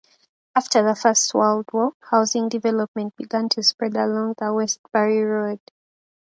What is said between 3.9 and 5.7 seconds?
along the Westbury Road.